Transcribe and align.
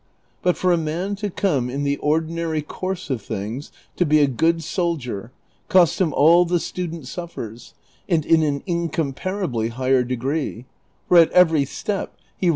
But 0.41 0.57
for 0.57 0.71
a 0.71 0.77
man 0.79 1.15
to 1.17 1.29
come 1.29 1.69
in 1.69 1.83
the 1.83 1.97
ordinary 1.97 2.63
course 2.63 3.11
of 3.11 3.21
things 3.21 3.71
to 3.97 4.03
be 4.03 4.17
a 4.19 4.25
good 4.25 4.63
soldier 4.63 5.31
costs 5.69 6.01
him 6.01 6.11
all 6.11 6.43
the 6.43 6.59
student 6.59 7.07
suffers, 7.07 7.75
and 8.09 8.25
in 8.25 8.41
an 8.41 8.63
in 8.65 8.89
comparably 8.89 9.69
higher 9.69 10.03
degree, 10.03 10.65
for 11.07 11.17
at 11.19 11.29
every 11.33 11.65
step 11.65 12.15
he 12.15 12.15
runs 12.15 12.39
the 12.39 12.47
risk 12.47 12.47
M. 12.47 12.49